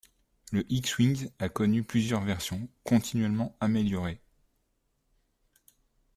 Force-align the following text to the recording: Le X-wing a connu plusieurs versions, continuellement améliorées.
Le 0.51 0.65
X-wing 0.73 1.29
a 1.37 1.47
connu 1.47 1.83
plusieurs 1.83 2.23
versions, 2.23 2.67
continuellement 2.83 3.55
améliorées. 3.59 4.19